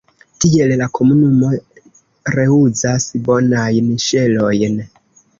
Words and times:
Tiel, 0.43 0.71
la 0.81 0.85
komunumo 0.99 1.49
reuzas 2.35 3.05
bonajn 3.27 3.93
ŝelojn. 4.05 4.81